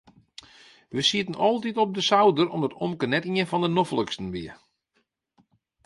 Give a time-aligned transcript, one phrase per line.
[0.89, 4.51] We sieten altyd op de souder omdat omke net ien fan de nofliksten wie.